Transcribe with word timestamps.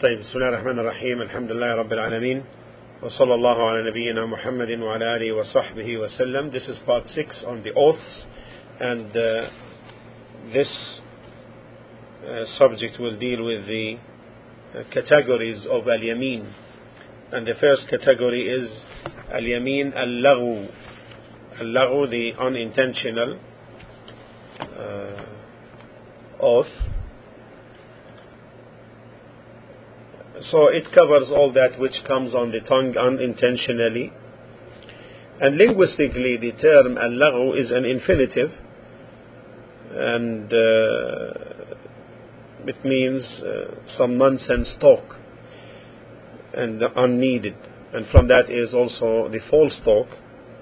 طيب 0.00 0.18
بسم 0.20 0.38
الله 0.38 0.48
الرحمن 0.48 0.78
الرحيم 0.78 1.22
الحمد 1.22 1.52
لله 1.52 1.74
رب 1.74 1.92
العالمين 1.92 2.44
وصلى 3.02 3.34
الله 3.34 3.68
على 3.68 3.90
نبينا 3.90 4.26
محمد 4.26 4.70
وعلى 4.80 5.16
آله 5.16 5.32
وصحبه 5.32 5.96
وسلم 5.96 6.50
This 6.50 6.68
is 6.68 6.78
part 6.86 7.06
6 7.06 7.44
on 7.46 7.62
the 7.62 7.72
oaths 7.74 8.26
and 8.80 9.16
uh, 9.16 9.48
this 10.52 11.00
uh, 12.26 12.44
subject 12.58 13.00
will 13.00 13.18
deal 13.18 13.44
with 13.44 13.66
the 13.66 13.96
uh, 14.74 14.82
categories 14.92 15.66
of 15.70 15.88
al-yamin 15.88 16.52
and 17.32 17.46
the 17.46 17.54
first 17.60 17.88
category 17.88 18.48
is 18.48 18.68
al-yamin 19.32 19.92
al-laghu 19.94 20.68
al-laghu 21.60 22.10
the 22.10 22.32
unintentional 22.38 23.38
uh, 24.60 25.24
oath 26.40 26.74
So 30.51 30.67
it 30.67 30.91
covers 30.93 31.29
all 31.29 31.51
that 31.53 31.79
which 31.79 32.03
comes 32.07 32.33
on 32.33 32.51
the 32.51 32.59
tongue 32.61 32.97
unintentionally. 32.97 34.11
And 35.41 35.57
linguistically, 35.57 36.37
the 36.37 36.51
term 36.53 36.97
al 36.97 37.53
is 37.53 37.71
an 37.71 37.85
infinitive, 37.85 38.51
and 39.91 40.51
uh, 40.51 41.59
it 42.65 42.83
means 42.83 43.23
uh, 43.41 43.75
some 43.97 44.17
nonsense 44.17 44.69
talk 44.81 45.15
and 46.53 46.81
unneeded. 46.81 47.55
And 47.93 48.07
from 48.07 48.27
that 48.27 48.49
is 48.49 48.73
also 48.73 49.29
the 49.29 49.39
false 49.49 49.79
talk, 49.85 50.07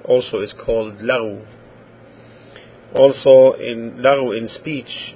also 0.06 0.42
is 0.42 0.54
called 0.66 1.00
laghu. 1.00 1.46
Also 2.94 3.54
in 3.60 4.04
laghu 4.04 4.38
in 4.38 4.48
speech, 4.48 5.16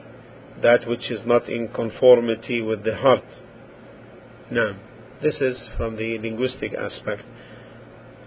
that 0.61 0.87
which 0.87 1.11
is 1.11 1.21
not 1.25 1.47
in 1.47 1.67
conformity 1.67 2.61
with 2.61 2.83
the 2.83 2.95
heart. 2.95 3.25
Now, 4.51 4.75
this 5.21 5.35
is 5.39 5.57
from 5.77 5.95
the 5.95 6.17
linguistic 6.17 6.73
aspect. 6.73 7.23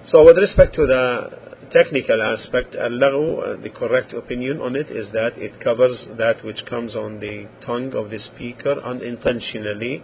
So, 0.06 0.25
with 0.25 0.39
respect 0.39 0.75
to 0.77 0.86
the 0.86 1.69
technical 1.70 2.22
aspect, 2.22 2.75
al-laghu, 2.75 3.58
uh, 3.58 3.62
the 3.62 3.69
correct 3.69 4.14
opinion 4.14 4.61
on 4.61 4.75
it 4.75 4.89
is 4.91 5.12
that 5.12 5.36
it 5.36 5.61
covers 5.61 6.06
that 6.17 6.42
which 6.42 6.64
comes 6.64 6.97
on 6.97 7.20
the 7.20 7.48
tongue 7.67 7.92
of 7.95 8.08
the 8.08 8.19
speaker 8.19 8.80
unintentionally, 8.83 10.02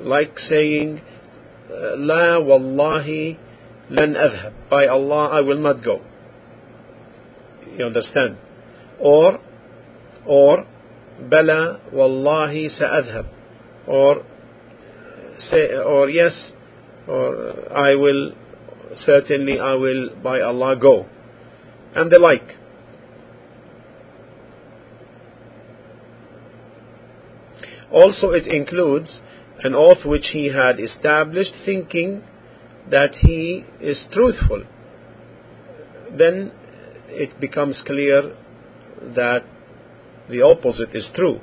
like 0.00 0.38
saying, 0.38 1.00
"La 1.70 2.38
wallahi 2.40 3.38
lan 3.88 4.14
adhab." 4.14 4.52
By 4.68 4.86
Allah, 4.86 5.28
I 5.28 5.40
will 5.40 5.60
not 5.60 5.82
go. 5.82 6.02
You 7.76 7.86
understand? 7.86 8.36
Or, 8.98 9.38
or, 10.26 10.66
"Bala 11.30 11.80
wallahi 11.92 12.68
sa'adhab," 12.68 13.26
or 13.86 14.24
say 15.38 15.74
or 15.74 16.08
yes 16.08 16.32
or 17.06 17.72
I 17.72 17.94
will 17.94 18.32
certainly 19.04 19.58
I 19.58 19.74
will 19.74 20.10
by 20.22 20.40
Allah 20.40 20.76
go. 20.76 21.06
And 21.94 22.10
the 22.10 22.18
like. 22.18 22.56
Also 27.90 28.30
it 28.30 28.46
includes 28.46 29.20
an 29.60 29.74
oath 29.74 30.04
which 30.04 30.26
he 30.32 30.52
had 30.52 30.78
established 30.78 31.52
thinking 31.64 32.22
that 32.90 33.14
he 33.22 33.64
is 33.80 34.04
truthful. 34.12 34.64
Then 36.16 36.52
it 37.08 37.40
becomes 37.40 37.82
clear 37.86 38.34
that 39.14 39.44
the 40.28 40.42
opposite 40.42 40.94
is 40.94 41.08
true 41.14 41.40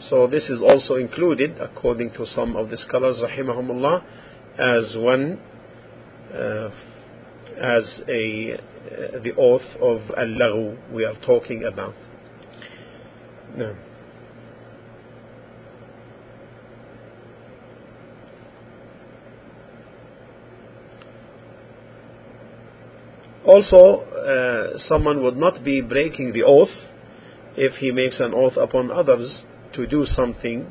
so 0.00 0.26
this 0.26 0.44
is 0.44 0.60
also 0.60 0.94
included, 0.94 1.58
according 1.60 2.10
to 2.12 2.26
some 2.26 2.56
of 2.56 2.68
the 2.70 2.76
scholars, 2.76 3.16
rahimahumullah, 3.16 4.02
as 4.58 4.96
one, 4.96 5.40
uh, 6.32 6.70
as 7.56 8.02
a 8.08 8.54
uh, 8.54 9.22
the 9.22 9.32
oath 9.38 9.62
of 9.80 10.02
al 10.16 10.76
we 10.92 11.04
are 11.04 11.14
talking 11.24 11.64
about. 11.64 11.94
No. 13.56 13.74
Also, 23.46 24.00
uh, 24.00 24.78
someone 24.88 25.22
would 25.22 25.36
not 25.36 25.62
be 25.62 25.80
breaking 25.80 26.32
the 26.32 26.42
oath 26.42 26.68
if 27.56 27.74
he 27.74 27.92
makes 27.92 28.18
an 28.18 28.32
oath 28.34 28.56
upon 28.56 28.90
others 28.90 29.44
to 29.74 29.86
do 29.86 30.04
something 30.06 30.70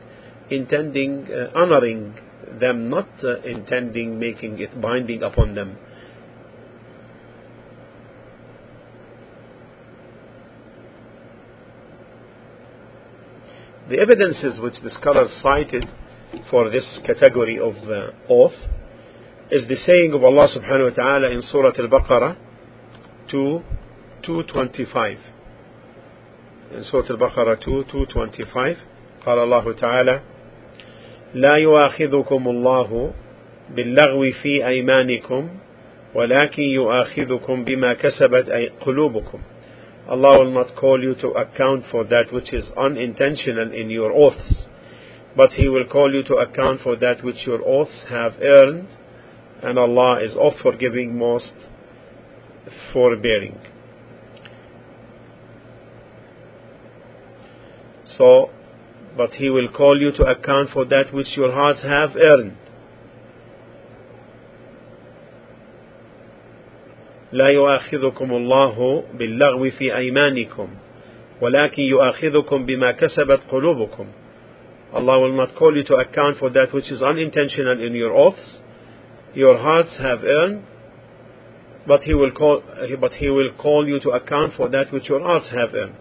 intending 0.50 1.28
uh, 1.32 1.52
honoring 1.56 2.16
them, 2.60 2.90
not 2.90 3.08
uh, 3.24 3.42
intending 3.42 4.20
making 4.20 4.60
it 4.60 4.80
binding 4.82 5.24
upon 5.24 5.56
them. 5.56 5.78
The 13.90 14.00
evidences 14.00 14.60
which 14.62 14.76
the 14.82 14.90
scholars 14.90 15.30
cited 15.42 15.86
for 16.50 16.70
this 16.70 16.86
category 17.06 17.60
of 17.60 17.76
uh, 17.90 18.12
oath 18.30 18.54
is 19.52 19.68
the 19.68 19.76
saying 19.76 20.14
of 20.14 20.24
Allah 20.24 20.48
subhanahu 20.56 20.92
wa 20.92 20.96
ta'ala 20.96 21.30
in 21.32 21.42
Surah 21.42 21.74
Al-Baqarah 21.78 22.38
2, 23.30 23.62
225. 24.26 25.18
In 26.72 26.84
Surah 26.86 27.08
Al-Baqarah 27.10 27.64
2, 27.64 27.84
225. 27.92 28.78
قال 29.26 29.40
الله 29.40 29.74
تعالى 29.74 30.20
لا 31.34 31.56
يؤاخذكم 31.58 32.48
الله 32.48 33.12
باللغو 33.76 34.32
في 34.42 34.68
أيمانكم 34.68 35.50
ولكن 36.16 36.64
يؤاخذكم 36.64 37.64
بما 37.64 37.94
كسبت 37.94 38.72
قلوبكم 38.82 39.40
Allah 40.06 40.38
will 40.40 40.52
not 40.52 40.76
call 40.76 41.02
you 41.02 41.16
to 41.16 41.30
account 41.30 41.86
for 41.90 42.04
that 42.04 42.34
which 42.34 42.52
is 42.52 42.66
unintentional 42.76 43.72
in 43.72 43.90
your 43.90 44.12
oaths, 44.12 44.68
but 45.36 45.52
He 45.52 45.70
will 45.70 45.86
call 45.86 46.14
you 46.14 46.24
to 46.24 46.36
account 46.36 46.82
for 46.82 46.98
that 46.98 47.24
which 47.24 47.48
your 47.48 47.66
oaths 47.66 48.04
have 48.10 48.34
earned, 48.42 48.90
and 49.62 49.80
Allah 49.80 50.20
is 50.22 50.36
oft 50.36 50.60
forgiving, 50.62 51.18
most 51.18 51.54
forbearing. 52.92 53.58
So, 58.18 58.50
but 59.17 59.31
he 59.33 59.51
will 59.51 59.69
call 59.69 60.01
you 60.01 60.13
to 60.13 60.23
account 60.25 60.71
for 60.71 60.85
that 60.85 61.13
which 61.13 61.37
your 61.37 61.53
hearts 61.53 61.83
have 61.83 62.17
earned. 62.17 62.57
لا 67.33 67.49
يؤاخذكم 67.49 68.33
الله 68.33 69.05
باللغو 69.15 69.71
في 69.71 69.97
أيمانكم 69.97 70.69
ولكن 71.41 71.83
يؤاخذكم 71.83 72.67
بما 72.67 72.91
كسبت 72.91 73.41
قلوبكم 73.51 74.07
Allah 74.95 75.21
will 75.21 75.37
not 75.37 75.55
call 75.55 75.77
you 75.77 75.85
to 75.85 75.97
account 75.97 76.39
for 76.39 76.49
that 76.49 76.73
which 76.73 76.91
is 76.91 77.03
unintentional 77.03 77.79
in 77.85 77.95
your 77.95 78.15
oaths 78.17 78.61
your 79.35 79.59
hearts 79.59 79.99
have 79.99 80.25
earned 80.25 80.63
but 81.87 82.01
he 82.03 82.15
will 82.15 82.31
call 82.31 82.63
but 82.99 83.13
he 83.13 83.29
will 83.29 83.53
call 83.59 83.87
you 83.87 84.01
to 84.01 84.11
account 84.11 84.55
for 84.57 84.69
that 84.71 84.91
which 84.91 85.09
your 85.11 85.21
hearts 85.21 85.51
have 85.51 85.75
earned 85.75 85.95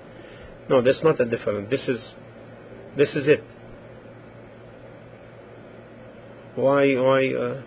no 0.69 0.81
that's 0.81 1.03
not 1.03 1.19
a 1.19 1.25
difference 1.25 1.69
this 1.69 1.85
is 1.89 2.15
this 2.97 3.09
is 3.15 3.27
it. 3.27 3.43
Why, 6.55 6.95
why, 6.95 7.33
uh, 7.33 7.61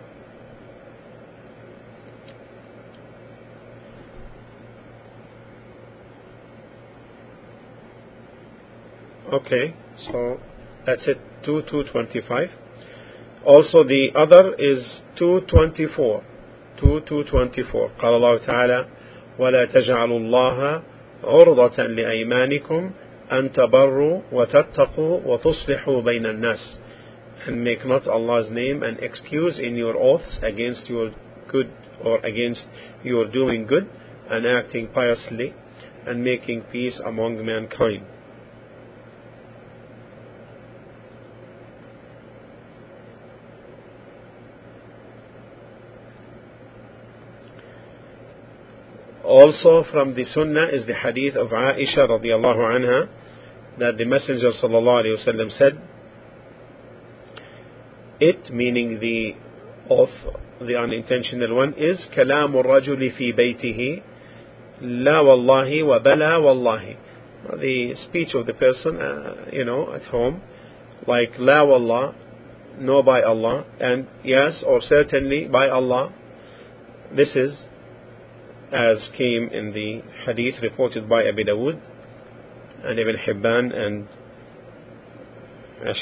Okay, 9.31 9.73
so 10.11 10.41
that's 10.85 11.07
it, 11.07 11.17
2 11.45 11.61
225. 11.71 12.49
Also 13.45 13.83
the 13.85 14.11
other 14.13 14.53
is 14.55 15.01
224. 15.17 16.21
2 16.81 17.01
224. 17.07 17.91
قال 17.97 18.13
الله 18.13 18.37
تعالى: 18.45 18.85
ولا 19.39 19.65
تجعلوا 19.65 20.19
الله 20.19 20.81
عرضة 21.23 21.83
لأيمانكم 21.83 22.91
أن 23.31 23.51
تبروا 23.51 24.21
وتتقوا 24.31 25.19
وتصلحوا 25.25 26.01
بين 26.01 26.25
الناس 26.25 26.77
and 27.47 27.63
make 27.63 27.85
not 27.85 28.07
Allah's 28.07 28.51
name 28.51 28.83
an 28.83 28.97
excuse 29.01 29.57
in 29.57 29.75
your 29.75 29.97
oaths 29.97 30.39
against 30.43 30.87
your 30.87 31.11
good 31.47 31.71
or 32.03 32.19
against 32.19 32.65
your 33.03 33.25
doing 33.25 33.65
good 33.65 33.89
and 34.29 34.45
acting 34.45 34.87
piously 34.87 35.53
and 36.05 36.23
making 36.23 36.61
peace 36.71 36.99
among 37.03 37.43
mankind. 37.43 38.05
Also 49.23 49.85
from 49.91 50.13
the 50.13 50.25
Sunnah 50.25 50.67
is 50.73 50.85
the 50.85 50.93
hadith 50.93 51.35
of 51.35 51.49
Aisha 51.49 52.09
radiallahu 52.09 52.61
anha 52.75 53.07
that 53.79 53.97
the 53.97 54.05
Messenger 54.05 54.51
sallallahu 54.61 55.05
alayhi 55.05 55.27
wasallam 55.27 55.57
said, 55.57 55.79
it 58.19 58.53
meaning 58.53 58.99
the 58.99 59.33
oath 59.89 60.09
the 60.61 60.77
unintentional 60.77 61.55
one 61.55 61.73
is 61.73 61.97
كلام 62.15 62.55
الرجل 62.55 63.11
في 63.17 63.31
بيته 63.31 64.01
لا 64.81 65.19
والله 65.19 65.83
وبلا 65.83 66.37
والله 66.37 66.95
the 67.59 67.95
speech 67.95 68.35
of 68.35 68.45
the 68.45 68.53
person 68.53 68.97
uh, 68.97 69.45
you 69.51 69.65
know 69.65 69.91
at 69.93 70.03
home 70.03 70.41
like 71.07 71.31
لا 71.39 71.61
والله 71.61 72.13
no 72.79 73.01
by 73.01 73.21
Allah 73.23 73.65
and 73.79 74.07
yes 74.23 74.63
or 74.65 74.79
certainly 74.81 75.47
by 75.47 75.67
Allah 75.67 76.13
this 77.15 77.35
is 77.35 77.67
as 78.71 79.09
came 79.17 79.49
in 79.49 79.73
the 79.73 80.01
hadith 80.25 80.61
reported 80.61 81.09
by 81.09 81.25
Abu 81.27 81.43
Dawood 81.43 81.81
and 82.84 82.98
Ibn 82.98 83.16
Hibban 83.16 83.74
and 83.74 84.08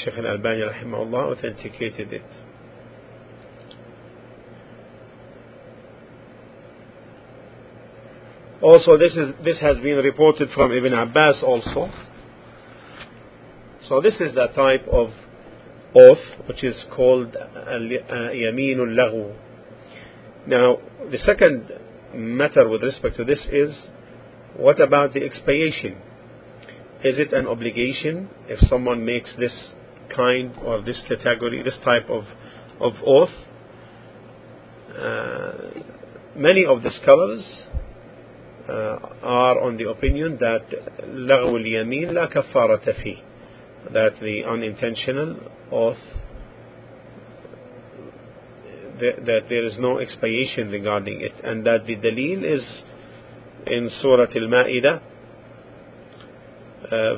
Sheikh 0.03 0.17
al-Albani 0.17 0.61
rahimahullah 0.61 1.37
authenticated 1.37 2.13
it 2.13 2.23
Also, 8.61 8.97
this 8.97 9.13
is 9.13 9.29
this 9.43 9.59
has 9.59 9.77
been 9.77 9.97
reported 9.97 10.49
from 10.55 10.71
Ibn 10.71 10.91
Abbas 10.91 11.43
also. 11.43 11.91
So 13.87 14.01
this 14.01 14.15
is 14.15 14.33
the 14.33 14.47
type 14.55 14.87
of 14.91 15.09
oath 15.93 16.47
which 16.47 16.63
is 16.63 16.83
called 16.95 17.35
yaminul 17.35 18.95
laghu. 18.95 19.35
Now, 20.47 20.77
the 21.11 21.19
second 21.19 21.69
matter 22.13 22.67
with 22.67 22.81
respect 22.81 23.17
to 23.17 23.23
this 23.23 23.45
is 23.51 23.87
what 24.57 24.79
about 24.79 25.13
the 25.13 25.23
expiation? 25.23 26.01
Is 27.04 27.18
it 27.18 27.32
an 27.32 27.46
obligation 27.46 28.28
if 28.46 28.60
someone 28.68 29.04
makes 29.04 29.34
this 29.38 29.72
kind 30.14 30.52
or 30.62 30.82
this 30.82 31.00
category, 31.08 31.62
this 31.62 31.78
type 31.84 32.08
of 32.10 32.24
of 32.80 32.92
oath? 33.06 33.30
Uh, 34.98 35.52
many 36.36 36.64
of 36.66 36.82
the 36.82 36.90
scholars 36.90 37.66
uh, 38.68 38.98
are 39.22 39.60
on 39.60 39.76
the 39.76 39.88
opinion 39.88 40.38
that 40.40 40.66
لغو 41.04 41.56
اليمين 41.56 42.10
لا 42.10 42.26
كفارة 42.26 42.92
فيه 42.92 43.16
that 43.92 44.20
the 44.20 44.44
unintentional 44.44 45.36
oath 45.72 45.96
that 49.00 49.44
there 49.48 49.64
is 49.64 49.76
no 49.78 49.98
expiation 49.98 50.70
regarding 50.70 51.20
it 51.22 51.32
and 51.42 51.66
that 51.66 51.86
the 51.86 51.96
dalil 51.96 52.44
is 52.44 52.62
in 53.66 53.90
Surah 54.02 54.26
Al-Ma'idah 54.26 54.96
uh, 54.96 55.00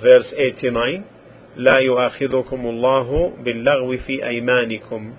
verse 0.02 0.34
89 0.36 1.04
لا 1.56 1.78
يؤاخذكم 1.78 2.66
الله 2.66 3.32
باللغو 3.44 3.96
في 3.96 4.26
أيمانكم 4.26 5.14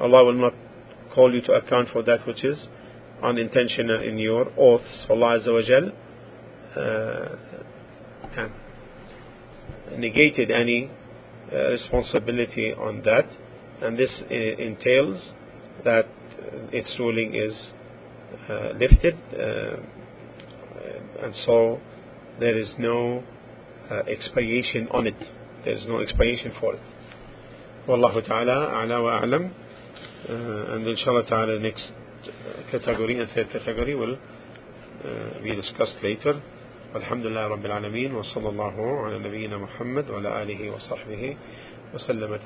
Allah 0.00 0.24
will 0.24 0.32
not 0.40 0.54
call 1.14 1.34
you 1.34 1.42
to 1.42 1.52
account 1.52 1.88
for 1.92 2.02
that 2.02 2.26
which 2.26 2.42
is 2.42 2.68
unintentional 3.22 4.02
in 4.02 4.18
your 4.18 4.46
oaths. 4.56 5.06
Allah 5.10 5.38
Azza 5.38 5.52
wa 5.52 5.62
Jal 5.62 5.92
uh, 6.76 7.28
negated 9.98 10.50
any 10.50 10.90
uh, 11.52 11.70
responsibility 11.70 12.72
on 12.72 13.02
that, 13.02 13.26
and 13.82 13.98
this 13.98 14.10
uh, 14.22 14.34
entails 14.34 15.32
that 15.84 16.06
its 16.72 16.94
ruling 16.98 17.34
is 17.34 17.54
uh, 18.48 18.72
lifted, 18.78 19.14
uh, 19.34 19.76
and 21.24 21.34
so 21.44 21.78
there 22.38 22.56
is 22.56 22.72
no 22.78 23.18
uh, 23.18 23.33
expiation 24.07 24.87
on 24.91 25.07
it. 25.07 25.15
There 25.63 25.73
is 25.73 25.85
no 25.87 25.99
expiation 25.99 26.53
for 26.59 26.75
it. 26.75 26.81
Wallahu 27.87 28.25
ta'ala 28.25 28.71
a'la 28.73 29.03
wa 29.03 29.21
a'lam. 29.21 29.51
and 30.73 30.87
inshallah 30.87 31.23
ta'ala 31.29 31.59
next 31.59 31.91
category 32.71 33.19
and 33.19 33.29
third 33.31 33.49
category 33.51 33.95
will 33.95 34.15
uh, 34.15 35.43
be 35.43 35.55
discussed 35.55 35.97
later 36.03 36.41
والحمد 36.95 37.25
لله 37.25 37.47
رب 37.47 37.65
العالمين 37.65 38.15
وصلى 38.15 38.49
الله 38.49 39.05
على 39.05 39.19
نبينا 39.19 39.57
محمد 39.57 40.09
وعلى 40.09 40.43
آله 40.43 40.71
وصحبه 40.71 41.37
وسلم 41.93 42.35
تسليما 42.35 42.45